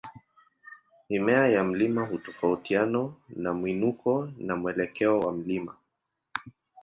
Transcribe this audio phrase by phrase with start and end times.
[1.09, 5.75] Mimea ya mlima hutofautiana na mwinuko na mwelekeo wa mlima.